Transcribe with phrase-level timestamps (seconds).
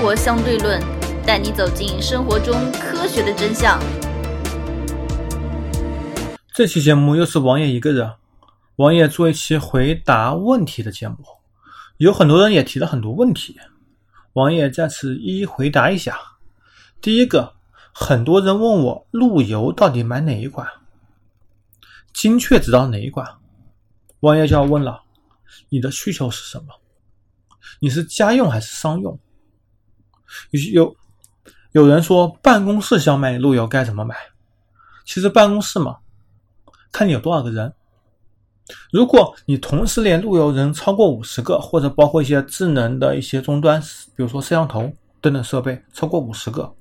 [0.00, 0.80] 活相对论》，
[1.26, 3.78] 带你走进生活中科学的真相。
[6.54, 8.14] 这期节目又是王爷一个人，
[8.76, 11.16] 王爷做一期回答问题的节目，
[11.98, 13.58] 有很多人也提了很多问题，
[14.32, 16.18] 王爷在此一一回答一下。
[17.02, 17.52] 第一个，
[17.92, 20.66] 很多人问我路由到底买哪一款，
[22.14, 23.36] 精确知道哪一款，
[24.20, 25.02] 王爷就要问了，
[25.68, 26.68] 你的需求是什么？
[27.80, 29.18] 你是家用还是商用？
[30.50, 30.96] 有有
[31.72, 34.14] 有人说办公室想买路由该怎么买？
[35.04, 35.98] 其实办公室嘛。
[36.92, 37.72] 看你有多少个人。
[38.92, 46.72] 如果你同时连路由人超过五十个，或者包括一些智能的一些终端，比如说摄像头等等设备超过五十个，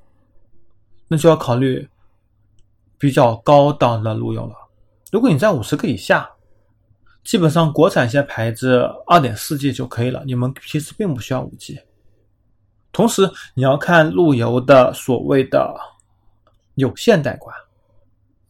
[1.07, 1.87] 那就要考虑
[2.97, 4.53] 比较高档的路由了。
[5.11, 6.29] 如果你在五十个以下，
[7.23, 11.79] 基本上国产一些牌子二点四 G 就可以了，你们其实并不需要五 G。
[12.91, 15.75] 同时，你要看路由的所谓的
[16.75, 17.55] 有线带宽。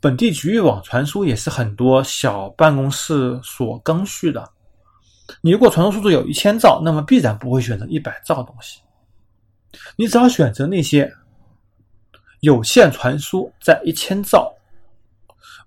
[0.01, 4.49] 本地局域网传输也是很多小办公室所刚需的。
[5.41, 8.79] 你如果传输速度有一千兆，那么必然不会选择一百兆东西。
[9.97, 11.13] 你只要选择那些
[12.39, 14.51] 有线传输在一千兆、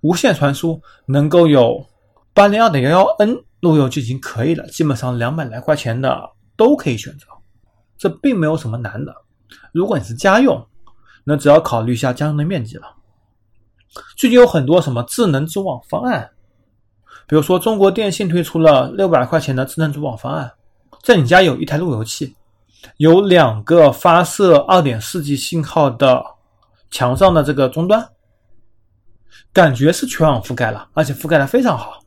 [0.01, 1.87] 无线传输能够有
[2.33, 4.67] 八零二点幺幺 N 路由就已经可以了。
[4.69, 7.27] 基本上两百来块钱的都可以选择，
[8.03, 9.15] 这并没有什么难的。
[9.71, 10.67] 如果你是家用，
[11.23, 12.97] 那只要考虑一下家用的面积了。
[14.17, 16.29] 最近有很多什么智能组网方案，
[17.29, 20.53] 比如说中国电信推出了六百块钱的智能组网方案，
[21.05, 22.35] 在你家有一台路由器，
[22.97, 26.25] 有两个发射二点四 G 信号的
[26.91, 28.05] 墙上的这个终端，
[29.53, 32.01] 感觉是全网覆盖了，而且覆盖的非常好。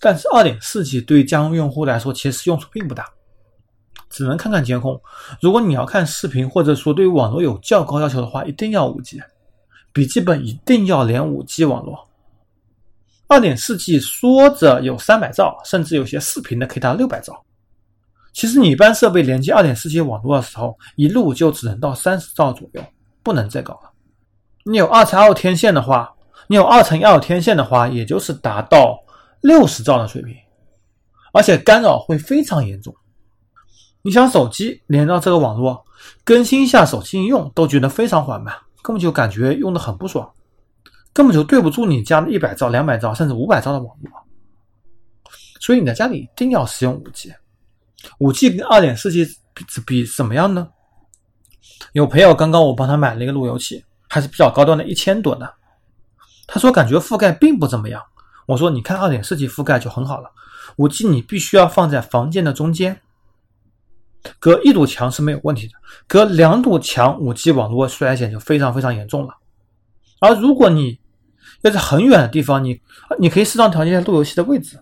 [0.00, 3.08] 但是二点四 G 对家用用户来说其实用处并不大，
[4.10, 5.00] 只能看看监控。
[5.40, 9.22] 如果你要看视频，或者说对网络有较高要求的话，一定要五 G。
[9.92, 12.08] 笔记本一定要连五 G 网络，
[13.28, 17.44] 二点四 G 说着有三百兆，甚至有些视频的可以达六百兆。
[18.32, 22.84] 其实你一般设备连接二点四 G 网络的时候，一路就只能到三十兆左右，
[23.22, 23.92] 不能再高了。
[24.64, 26.12] 你有二乘二天线的话，
[26.48, 28.98] 你有二乘二天线的话，也就是达到
[29.42, 30.34] 六十兆的水平，
[31.32, 32.92] 而且干扰会非常严重。
[34.04, 35.82] 你想手机连到这个网络，
[36.24, 38.54] 更新一下手机应用都觉得非常缓慢。
[38.82, 40.30] 根本就感觉用的很不爽，
[41.14, 44.12] 根本就对不住你家的一百兆、两百兆甚至五百兆的网络，
[45.58, 47.32] 所以你在家里一定要使用五 G。
[48.18, 50.68] 五 G 跟二点四 G 比比怎么样呢？
[51.94, 55.50] 有朋友刚刚我帮他买了一个路由器，还是比较高端的，一千多的。
[56.46, 58.02] 他说感觉覆盖并不怎么样。
[58.44, 60.30] 我说你看二点四 G 覆盖就很好了，
[60.76, 63.00] 五 G 你必须要放在房间的中间。
[64.40, 65.74] 隔一堵墙是没有问题的，
[66.06, 69.34] 隔两堵墙，五 G 网络衰减就非常非常严重了。
[70.20, 70.98] 而如果你
[71.62, 72.80] 要在很远的地方，你
[73.18, 74.78] 你可以适当调节下路由器的位置，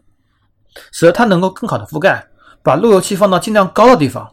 [0.92, 2.26] 使得它能够更好的覆盖，
[2.62, 4.32] 把路由器放到尽量高的地方。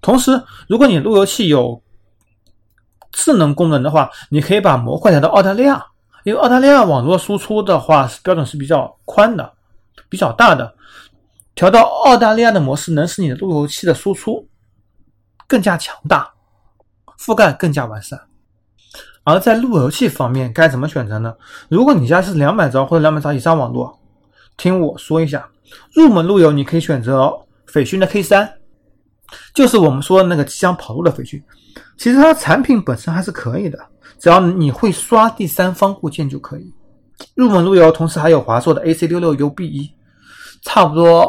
[0.00, 1.82] 同时，如果你路由器有
[3.12, 5.84] 智能功能的话，你可以把模块调到澳大利亚，
[6.24, 9.52] 因为澳大利亚网络输出的话标准是比较宽的、
[10.08, 10.74] 比较大的。
[11.58, 14.46] 调到澳大利亚的模式，能使你的路由器的输出
[15.48, 16.32] 更加强大，
[17.18, 18.16] 覆盖更加完善。
[19.24, 21.34] 而在路由器方面，该怎么选择呢？
[21.68, 23.98] 如果你家是两百兆或者两百兆以上网络，
[24.56, 25.50] 听我说一下，
[25.94, 27.36] 入门路由你可以选择
[27.66, 28.48] 斐讯的 K 三，
[29.52, 31.42] 就是我们说的那个即将跑路的斐讯。
[31.96, 33.76] 其实它产品本身还是可以的，
[34.20, 36.72] 只要你会刷第三方固件就可以。
[37.34, 39.92] 入门路由同时还有华硕的 AC 六六 UB 一，
[40.62, 41.28] 差不多。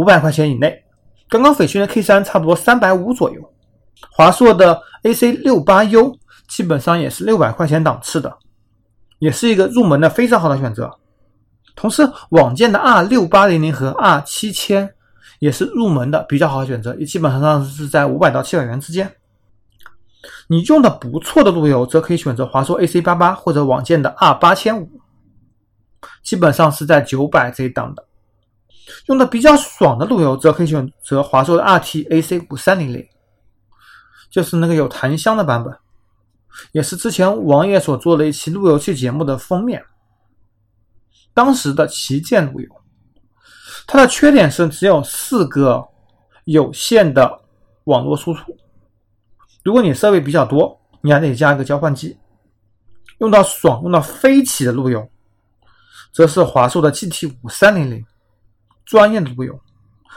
[0.00, 0.82] 五百块钱以内，
[1.28, 3.52] 刚刚斐讯的 K 三差不多三百五左右，
[4.10, 6.16] 华硕的 AC 六八 U
[6.48, 8.34] 基本上也是六百块钱档次的，
[9.18, 10.90] 也是一个入门的非常好的选择。
[11.76, 14.94] 同时，网件的 R 六八零零和 R 七千
[15.38, 19.12] 也是入门的比较好的选择，也基本上是在五百到七百元之间。
[20.48, 24.88] 你用的不错的路由，则可以选择华硕 AC 八八或者网件的 R 八千五，
[26.22, 28.06] 基本上是在九百这一档的。
[29.06, 33.06] 用的比较爽的路由，则可以选择华硕的 RT-AC 五三零零，
[34.30, 35.76] 就是那个有檀香的版本，
[36.72, 39.84] 也是之前王爷所做的一期路由器节目的封面。
[41.32, 42.68] 当时的旗舰路由，
[43.86, 45.86] 它的缺点是只有四个
[46.44, 47.40] 有线的
[47.84, 48.56] 网络输出，
[49.62, 52.16] 如果你设备比较多，你还得加一个交换机。
[53.18, 55.06] 用到爽、用到飞起的路由，
[56.10, 58.04] 则是华硕的 GT 五三零零。
[58.90, 59.56] 专业的路由，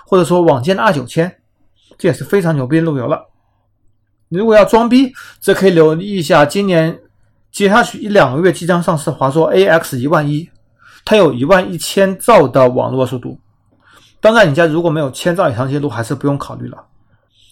[0.08, 1.40] 或者说网件的二九千，
[1.96, 3.30] 这也是非常牛逼的路由了。
[4.30, 7.00] 如果要装逼，则可以留意一下今年
[7.52, 10.50] 接下去一两个月即将上市华硕 AX 一万一，
[11.06, 13.40] 它有一万一千兆的网络速度。
[14.20, 16.84] 当然，你家如果没有千兆以上接入，还是不用考虑了。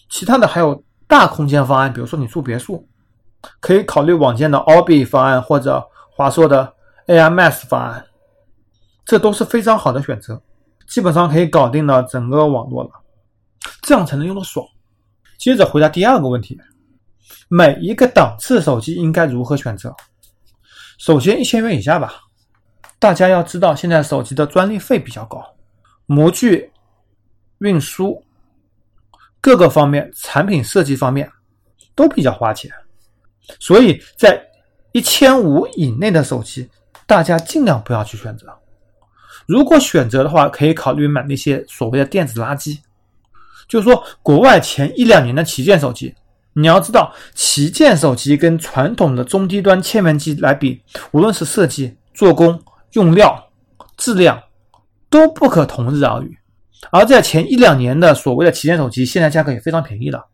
[0.09, 2.87] 其他的还有大空间方案，比如说你住别墅，
[3.59, 6.73] 可以考虑网建的 Orbi 方案或者华硕的
[7.05, 8.05] AMS 方案，
[9.05, 10.41] 这都是非常好的选择，
[10.87, 12.89] 基本上可以搞定了整个网络了，
[13.81, 14.65] 这样才能用得爽。
[15.37, 16.59] 接着回答第二个问题。
[17.53, 19.93] 每一个档次手机应该如何选择？
[20.97, 22.13] 首先一千元以下吧。
[22.97, 25.43] 大家要知道，现在手机的专利费比较高，
[26.05, 26.71] 模具、
[27.59, 28.23] 运输
[29.41, 31.29] 各个方面、产品设计方面
[31.93, 32.71] 都比较花钱，
[33.59, 34.41] 所以在
[34.93, 36.69] 一千五以内的手机，
[37.05, 38.47] 大家尽量不要去选择。
[39.51, 42.77] 如果选择的话，可以考虑买那些所谓的电子垃圾，
[43.67, 46.15] 就是说国外前一两年的旗舰手机。
[46.53, 50.81] 你要知道，旗舰手机跟传统的中低端千元机来比，
[51.11, 52.57] 无论是设计、做工、
[52.93, 53.49] 用料、
[53.97, 54.41] 质量，
[55.09, 56.37] 都不可同日而语。
[56.89, 60.25] 而在前一两年的所谓的旗舰手机，现在价格也非常便宜了。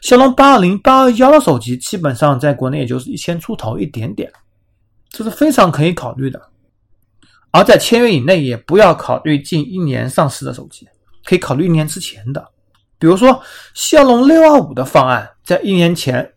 [0.00, 4.32] 骁龙八二零、八二幺的手机，基本上在国内也就是一千出头一点点，
[5.10, 6.40] 这是非常可以考虑的。
[7.52, 10.88] 而在千元以内，也不要考虑近一年上市的手机，
[11.24, 12.44] 可以考虑一年之前的。
[12.98, 13.42] 比如说，
[13.74, 16.32] 骁龙六二五的方案在一年前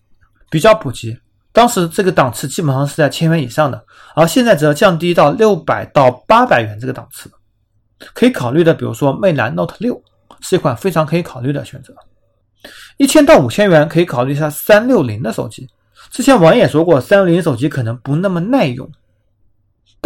[0.50, 1.18] 比较普及，
[1.54, 3.86] 当时这个档次基本上是在千元以上的，
[4.16, 7.32] 而现在则降低到六百到八百元这个档次。
[8.14, 10.04] 可以考虑的，比如说魅蓝 Note 六
[10.42, 11.96] 是一款非常可以考虑的选择。
[12.98, 15.70] 一千到五千元可以考虑一下三六零的手机。
[16.12, 18.90] 之前网也说过，三六零手机可能不那么耐用，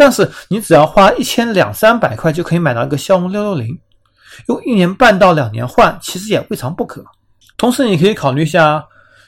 [0.00, 3.78] 但是你只要花一千两三百块就可以买到一个骁龙六六零。
[4.48, 7.04] 用一年半到两年换，其实也未尝不可。
[7.58, 8.82] 同时，你可以考虑一下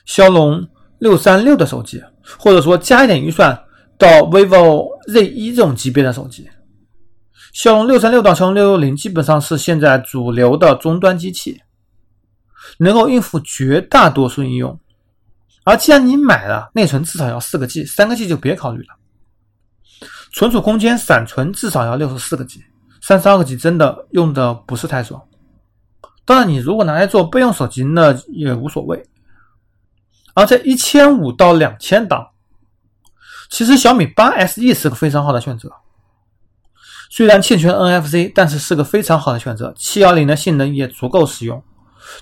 [0.07, 0.67] 骁龙
[0.99, 2.03] 六三六的手机，
[2.39, 3.55] 或者说加一点预算
[3.99, 6.49] 到 vivo Z 一这种级别的手机。
[7.53, 11.61] 骁龙六三六到骁龙六六零基本上是现在主流的终端机器，
[12.79, 14.81] 能够应付绝大多数应用。
[15.65, 19.02] 而既然你买了，内存至少要四个 G，三个 G 就别考虑了。
[20.33, 22.65] 存储空间闪存至少要六十四个 G。
[23.01, 25.21] 三十二个 G 真的用的不是太爽，
[26.25, 29.05] 当然你如果拿来做备用手机那也无所谓。
[30.35, 32.29] 而在一千五到两千档，
[33.51, 35.69] 其实小米八 SE 是个非常好的选择，
[37.11, 39.75] 虽然欠缺 NFC，但是是个非常好的选择。
[39.77, 41.63] 七幺零的性能也足够使用，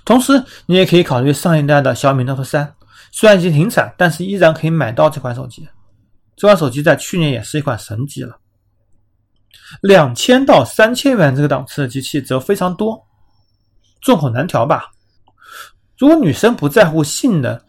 [0.05, 2.75] 同时你也可以考虑上一代的小米 Note 三，
[3.13, 5.69] 虽然已经停产，但是依然可以买到这款手机。
[6.41, 8.35] 这款手机在去年也是一款神机了。
[9.83, 12.99] 两千到三千元这个档次的机器则非常多，
[14.01, 14.91] 众口难调吧。
[15.99, 17.61] 如果女生不在乎性能，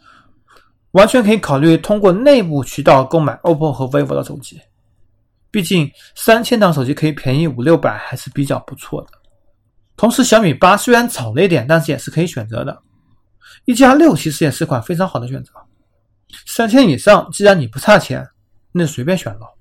[0.92, 4.58] 完全可以考虑通过内部渠道购买 OPPO 和 vivo 的手机。
[5.50, 9.08] 毕竟三千档手机可以便宜五六百，还是比较不错的。
[9.98, 12.82] 同时，小米八虽然早了一点，但是也是可以选择的。
[13.66, 15.52] 一加六其实也是款非常好的选择。
[16.46, 18.26] 三千以上，既然你不差钱，
[18.72, 19.54] 那随便选了。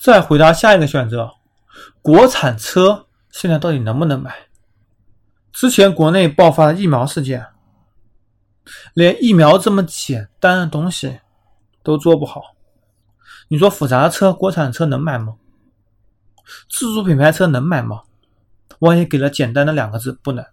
[0.00, 1.32] 再回答下一个选择。
[2.02, 4.48] 国产车现在到底能不能买？
[5.52, 7.46] 之前国内爆发了疫苗事件，
[8.94, 11.20] 连疫苗这么简单的东西
[11.82, 12.56] 都做不好，
[13.48, 15.36] 你说复杂的车国产车能买吗？
[16.68, 18.02] 自主品牌车能买吗？
[18.78, 20.44] 我也给了简单的两个字：不能。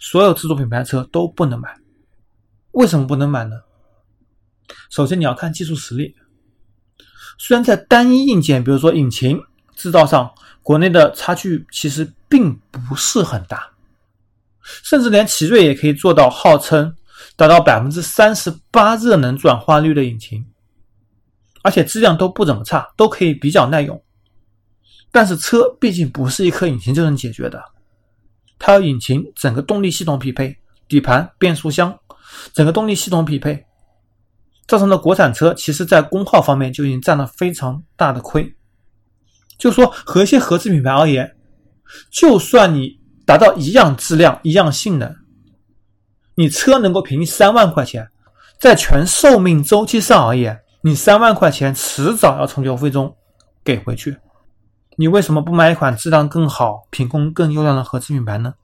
[0.00, 1.76] 所有自主品牌车都不能买，
[2.72, 3.62] 为什么不能买呢？
[4.88, 6.14] 首先你要看技术实力，
[7.42, 9.42] 虽然在单一硬件，比如说引擎。
[9.76, 10.30] 制造上，
[10.62, 13.66] 国内的差距其实并不是很大，
[14.62, 16.94] 甚至连奇瑞也可以做到号称
[17.34, 20.44] 达到百分之三十八热能转化率的引擎，
[21.62, 23.98] 而且质量都不怎么差，都可以比较耐用。
[25.10, 27.64] 但是车毕竟不是一颗引擎就能解决的，
[28.58, 30.54] 它要引擎整个动力系统匹配，
[30.88, 31.98] 底盘、变速箱，
[32.52, 33.64] 整个动力系统匹配，
[34.70, 38.54] 造成的国产车其实在功耗方面就已经占了非常大的亏。
[39.58, 41.36] 就说和一些合资品牌而言，
[42.08, 45.12] 就算你达到一样质量、一样性能，
[46.36, 48.08] 你车能够便宜三万块钱，
[48.60, 53.16] 在全寿命周期上而言，你三万块钱迟早要从油费中
[53.64, 54.18] 给回去。
[54.94, 58.54] 你为什么不买一款质量更好、品控更优良的合资品牌呢？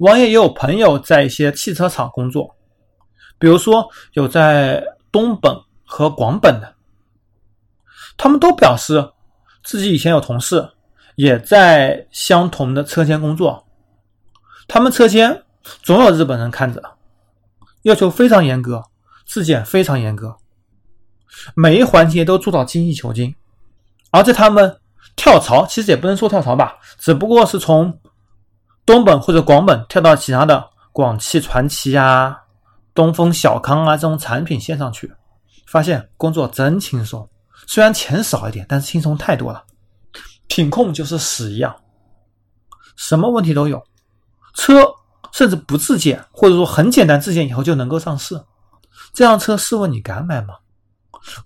[0.00, 2.54] 王爷也有朋友在一些汽车厂工作，
[3.38, 5.56] 比如说有在东本
[5.86, 6.74] 和广本的，
[8.16, 9.12] 他们都表示。
[9.66, 10.72] 自己以前有同事
[11.14, 13.66] 也在相同的车间工作，
[14.68, 15.42] 他们车间
[15.82, 16.82] 总有日本人看着，
[17.80, 18.84] 要求非常严格，
[19.24, 20.36] 质检非常严格，
[21.54, 23.34] 每一环节都做到精益求精。
[24.10, 24.78] 而在他们
[25.16, 27.98] 跳槽，其实也不能说跳槽吧，只不过是从
[28.84, 32.38] 东本或者广本跳到其他的广汽传祺啊、
[32.94, 35.12] 东风小康啊这种产品线上去，
[35.66, 37.28] 发现工作真轻松。
[37.66, 39.64] 虽然钱少一点，但是轻松太多了。
[40.46, 41.74] 品控就是屎一样，
[42.96, 43.82] 什么问题都有。
[44.54, 44.84] 车
[45.32, 48.40] 甚至不自检，或者说很简单自检以后就能够上市，
[49.12, 50.54] 这辆车试问你敢买吗？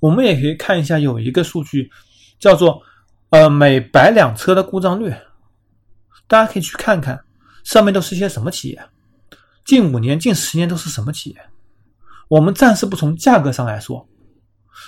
[0.01, 1.89] 我们也可以看一下，有一个数据
[2.39, 2.83] 叫做
[3.31, 5.15] 呃每百辆车的故障率，
[6.27, 7.25] 大家可以去看看，
[7.65, 8.83] 上面都是些什么企业，
[9.69, 11.37] 近五年、近十年都是什么企业。
[12.29, 14.09] 我们暂时不从价格上来说。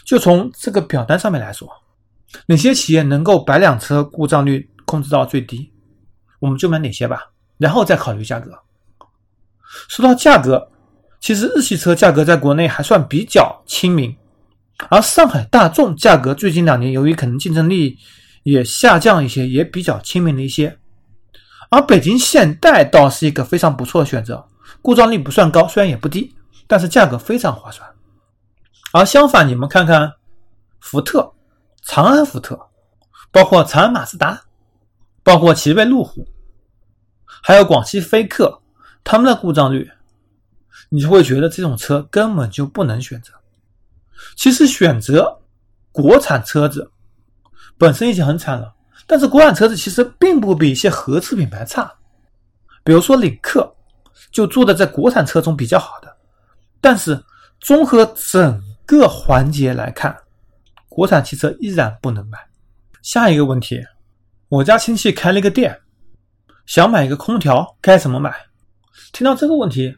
[0.07, 1.69] 就从这个表单上面来说，
[2.47, 5.71] 哪些企业能够百辆车故障率控制到最低，
[6.39, 8.59] 我们就买哪些吧，然后再考虑价格。
[9.87, 10.73] 说到价格，
[11.21, 14.17] 其实日系车价格在国内还算比较亲民，
[14.89, 17.99] 而上海大众价格最近两年由于可能竞争力
[18.45, 20.79] 也下降一些，也比较亲民了一些。
[21.69, 24.49] 而北京现代倒是一个非常不错的选择，
[24.83, 26.35] 故障率不算高，虽然也不低，
[26.67, 27.89] 但是价格非常划算。
[28.93, 30.13] 而相反，你们看看
[30.81, 31.33] 福特、
[31.83, 32.59] 长安福特，
[33.31, 34.43] 包括长安马自达，
[35.23, 36.27] 包括奇瑞路虎，
[37.25, 38.61] 还有广汽菲克，
[39.05, 39.91] 他们的故障率，
[40.89, 43.33] 你就会觉得这种车根本就不能选择。
[44.37, 45.41] 其实选择
[45.93, 46.91] 国产车子
[47.79, 48.75] 本身已经很惨了，
[49.07, 51.93] 但是国产车子其实并不比一些合资品牌差。
[52.83, 53.77] 比如说领克，
[54.31, 56.17] 就做的在国产车中比较好的，
[56.81, 57.23] 但是
[57.61, 58.63] 综合整。
[58.91, 60.17] 个环节来看，
[60.89, 62.37] 国产汽车依然不能买。
[63.03, 63.81] 下一个问题，
[64.49, 65.79] 我家亲戚开了一个店，
[66.67, 68.35] 想买一个空调，该怎么买？
[69.13, 69.97] 听到这个问题，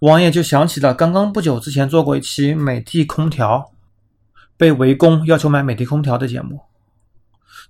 [0.00, 3.72] 王爷就想起了刚刚不久之前做过一期美的空调
[4.58, 6.60] 被围攻要求买美的空调的节目。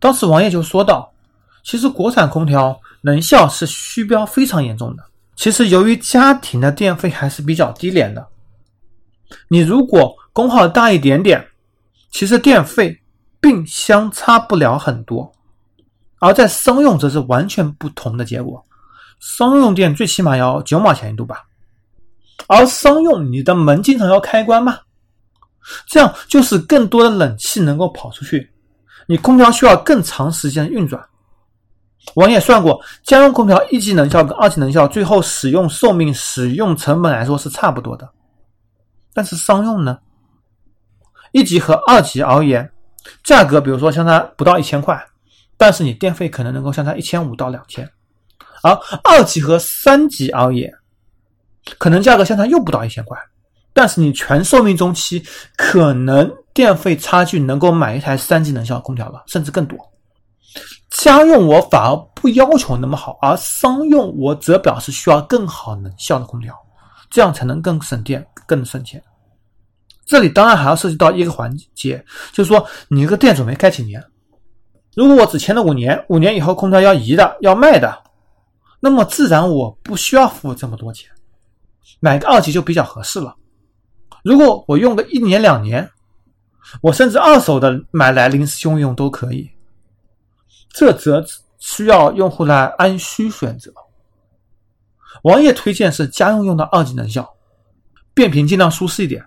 [0.00, 1.14] 当时王爷就说到，
[1.62, 5.04] 其实国产空调能效是虚标非常严重的。
[5.36, 8.26] 其实由于家庭的电费还是比较低廉的。
[9.48, 11.46] 你如果功耗大一点点，
[12.10, 13.00] 其实电费
[13.40, 15.30] 并相差不了很多，
[16.18, 18.64] 而在商用则是完全不同的结果。
[19.20, 21.44] 商用电最起码要九毛钱一度吧，
[22.46, 24.78] 而商用你的门经常要开关嘛，
[25.86, 28.50] 这样就是更多的冷气能够跑出去，
[29.06, 31.02] 你空调需要更长时间运转。
[32.14, 38.08] 我也算过，家用空调一级能效跟二级能效，最后使用寿命、使用成本来说是差不多的。
[39.12, 39.98] 但是商用呢，
[41.32, 42.70] 一级和二级而言，
[43.22, 45.04] 价格比如说相差不到一千块，
[45.56, 47.90] 但是你电费可能能够相差一千五到两千，
[48.62, 48.72] 而
[49.04, 50.72] 二级和三级而言，
[51.78, 53.18] 可能价格相差又不到一千块，
[53.72, 55.22] 但是你全寿命周期
[55.56, 59.78] 可能电费差距能够买一台三级能效空调了，甚至更多。
[60.98, 66.54] 家用我反而不要求那么好，而商用我则表示需要更好能效的空调，
[67.10, 68.26] 这样才能更省电。
[68.48, 69.02] 更省钱，
[70.04, 74.00] 这里当然还要涉及到一个环节，就是说你一个店准备开几年？
[74.94, 77.92] 如果我只签了五年，五年以后空调要移的、要卖的，
[78.78, 81.10] 那么自然我不需要付这么多钱，
[81.98, 83.34] 买个二级就比较合适了。
[84.22, 85.90] 如果我用个一年两年，
[86.80, 89.50] 我甚至二手的买来临时用用都可以，
[90.78, 91.24] 这则
[91.58, 93.72] 需要用户来按需选择。
[95.22, 97.26] 王爷推荐是家用用的二级能效。
[98.12, 99.24] 变频尽量舒适一点，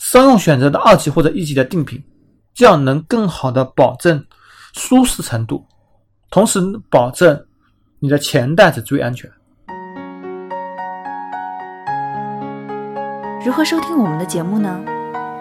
[0.00, 2.02] 商用选择的二级或者一级的定频，
[2.52, 4.24] 这样能更好的保证
[4.74, 5.64] 舒适程度，
[6.30, 7.46] 同时保证
[8.00, 9.30] 你的钱袋子最安全。
[13.44, 14.80] 如何收听我们的节目呢？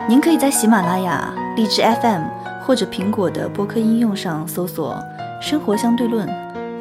[0.08, 2.24] 您可以在喜马拉雅、荔枝 FM
[2.68, 5.02] 或者苹果的播客应用上搜索
[5.42, 6.28] “生活相对论”，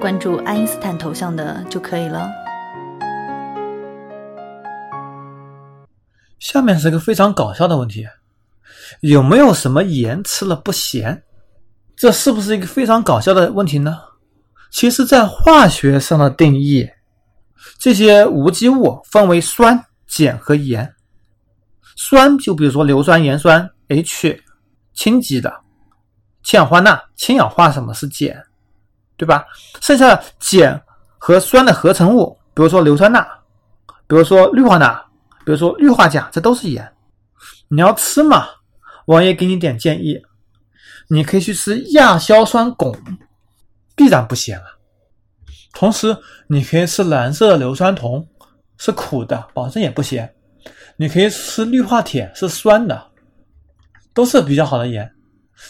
[0.03, 2.29] 关注爱因斯坦头像的就可以了。
[6.41, 8.05] 下面是个非常搞笑的问题：
[9.01, 11.23] 有没有什么盐吃了不咸？
[11.95, 13.97] 这是不是一个非常搞笑的问题呢？
[14.73, 16.91] 其实，在化学上的定义，
[17.79, 20.93] 这些无机物分为酸、碱和盐。
[21.95, 24.43] 酸就比如说硫酸、盐酸 H，
[24.93, 25.49] 氢基的；
[26.47, 28.41] 氢氧化钠、氢氧化什么是碱，
[29.17, 29.45] 对吧？
[29.81, 30.81] 剩下的碱
[31.19, 33.21] 和酸的合成物，比如说硫酸钠，
[34.07, 35.05] 比如说氯化钠。
[35.45, 36.93] 比如说氯化钾，这都是盐。
[37.67, 38.47] 你要吃嘛？
[39.07, 40.21] 王爷给你点建议，
[41.09, 42.97] 你可以去吃亚硝酸汞，
[43.97, 44.67] 必然不咸啊。
[45.73, 48.29] 同时，你可以吃蓝色的硫酸铜，
[48.77, 50.33] 是苦的，保证也不咸。
[50.97, 53.11] 你可以吃氯化铁，是酸的，
[54.15, 55.13] 都是比较好的盐。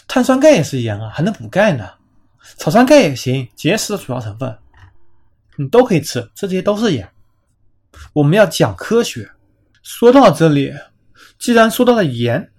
[0.07, 1.89] 碳酸钙也是盐啊，还能补钙呢。
[2.57, 4.57] 草酸钙也行，结石的主要成分，
[5.57, 7.09] 你都可以吃，这些都是盐。
[8.13, 9.29] 我们要讲科学。
[9.81, 10.73] 说到这里，
[11.39, 12.51] 既然说到了盐，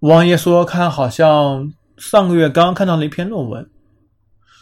[0.00, 3.70] 王爷说看，好像上个月刚刚看到了一篇论文，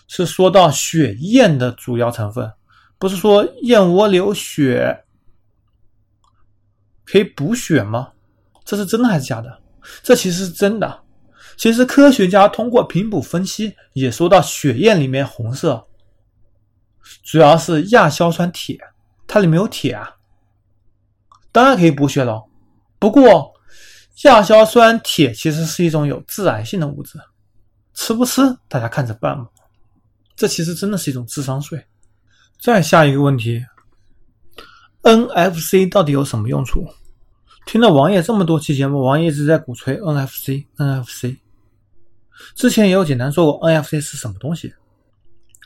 [0.09, 2.53] 是说到血燕的主要成分，
[2.99, 5.05] 不是说燕窝流血
[7.05, 8.13] 可以补血吗？
[8.65, 9.61] 这是真的还是假的？
[10.03, 11.03] 这其实是真的。
[11.59, 15.89] 其实科学家通过频谱分析也说到，血液里面红色
[17.25, 18.79] 主要是亚硝酸铁，
[19.27, 20.15] 它里面有铁啊。
[21.51, 22.45] 当然可以补血了，
[23.01, 23.53] 不过
[24.23, 27.19] 亚硝酸铁其实是一种有致癌性的物质，
[27.93, 29.51] 吃不吃大家看着办吧。
[30.37, 31.85] 这其实真的是一种智商税。
[32.61, 33.65] 再下一个问题
[35.03, 36.87] ，NFC 到底有什么用处？
[37.67, 41.39] 听了王爷这么多期节目，王爷一直在鼓吹 NFC，NFC。
[42.55, 44.75] 之前也有简单说过 NFC 是什么东西。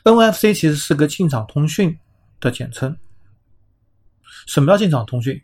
[0.03, 1.97] NFC 其实是个进场通讯
[2.39, 2.97] 的简称。
[4.45, 5.41] 什么叫进场通讯？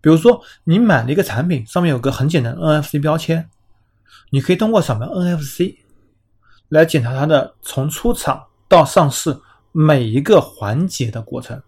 [0.00, 3.48] 比如说，你买了一个产品，上面有个很简单的 NFC 标签，
[4.30, 5.76] 你可以通过扫描 NFC
[6.70, 9.38] 来检查它的从出厂到上市
[9.70, 11.62] 每一个环节的过程，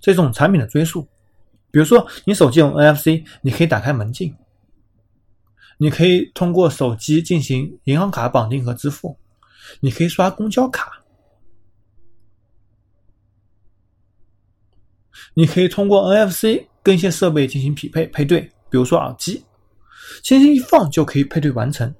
[0.00, 1.06] 这种产品的追溯。
[1.70, 4.34] 比如说，你手机用 NFC，你可以打开门禁，
[5.82, 9.18] 你可以通过手机进行银行卡绑定和支付，
[9.80, 10.92] 你可以刷公交卡。
[15.34, 19.44] 你可以通过 NFC 跟一些设备进行匹配配对，比如说耳机，
[20.22, 21.92] 轻轻一放就可以配对完成。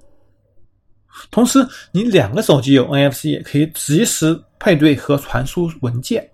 [1.29, 1.59] 同时，
[1.91, 6.31] 你两个手机有 NFC 也可以及时配对和传输文件，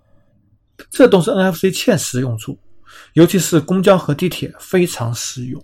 [0.88, 2.56] 这都是 NFC 切实用处，
[3.14, 5.60] 尤其是公交和地铁非常实用。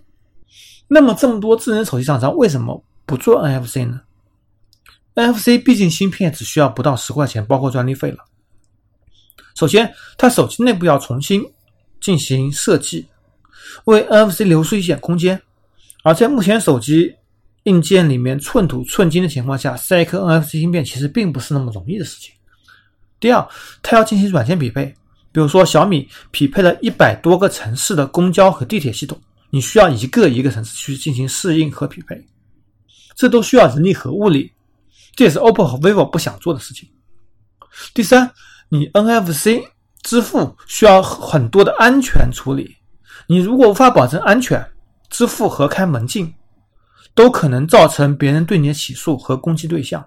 [0.87, 4.01] 那么，这么多智能手机厂商为什么不做 NFC 呢
[5.15, 8.17] ？NFC 毕竟芯片只需要不到十块钱，包括专利费了。
[9.55, 11.43] 首先，它手机内部要重新
[11.99, 13.07] 进行设计，
[13.85, 15.41] 为 NFC 留出一点空间。
[16.03, 17.15] 而在目前手机
[17.63, 22.33] 硬件里面寸土寸金的情况下，塞一颗 NFC 芯片其实并不是那么容易的事情。
[23.19, 23.45] 第二，
[23.81, 24.85] 它要进行软件匹配，
[25.31, 32.25] 比如说小米匹配了一百多个城市的公交和地铁系统，你需要一个一个城市去进行适应和匹配，
[33.15, 34.51] 这都需要人力和物力，
[35.15, 36.89] 这也是 OPPO 和 vivo 不想做的事情。
[37.93, 38.31] 第三。
[38.69, 39.63] 你 NFC
[40.03, 42.75] 支付需要很多的安全处理，
[43.25, 44.61] 你如果无法保证安全，
[45.09, 46.33] 支付和开门禁
[47.15, 50.05] 都可能造成别人对你的起诉和攻击对象，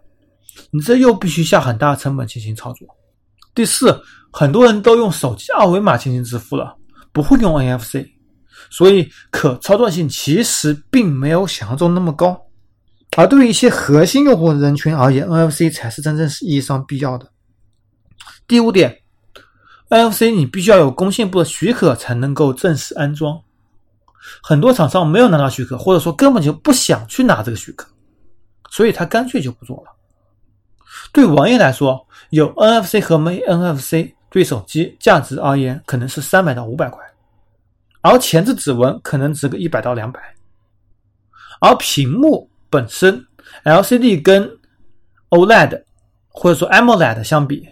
[0.71, 2.87] 你这又必须下很大的成本进行操作。
[3.55, 3.99] 第四，
[4.31, 6.77] 很多人都用手机二维码进行支付了，
[7.13, 8.07] 不会用 NFC，
[8.71, 12.47] 所以可操作性其实并没有想象中那么高。
[13.17, 17.33] 而对于一些核心用户人群而言，NFC 才是真正意义上必要的。
[18.47, 19.01] 第五点
[19.89, 23.41] ，NFC 你必须要有工信部的许可才能够正式安装，
[24.43, 27.89] 很多厂商没有拿到许可，或者说根本就不想去拿这个许可，
[28.71, 29.97] 所以他干脆就不做了。
[31.13, 37.03] 对王爷来说，有 NFC 和没 NFC 对手机价值而言可能是三百到五百块，
[38.03, 40.21] 而前置指纹可能值个一百到两百，
[41.61, 43.27] 而屏幕本身
[43.65, 44.51] LCD 跟
[45.31, 45.85] OLED
[46.29, 47.69] 或者说 AMOLED 相比。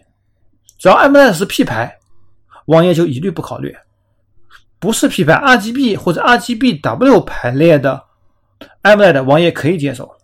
[0.79, 1.99] 只要 AMOLED 是 P 牌，
[2.67, 3.73] 王爷就一律不考虑；
[4.79, 8.05] 不是 P 牌，RGB 或者 RGBW 排列的
[8.83, 10.15] AMOLED，王爷可以接受。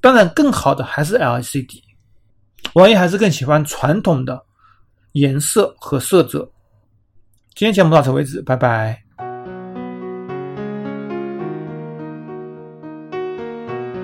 [0.00, 1.82] 当然，更好的还是 LCD，
[2.74, 4.44] 王爷还是更喜欢传统的
[5.12, 6.48] 颜色和色泽。
[7.54, 9.05] 今天节目到此为止，拜拜。